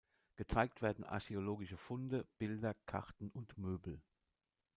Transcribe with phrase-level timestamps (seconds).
[0.35, 4.01] Gezeigt werden archäologische Funde, Bilder, Karten und Möbel.